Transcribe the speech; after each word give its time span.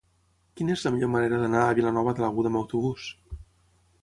Quina 0.61 0.73
és 0.77 0.85
la 0.87 0.91
millor 0.95 1.11
manera 1.15 1.39
d'anar 1.41 1.67
a 1.67 1.77
Vilanova 1.81 2.15
de 2.21 2.25
l'Aguda 2.27 2.53
amb 2.53 2.63
autobús? 2.63 3.07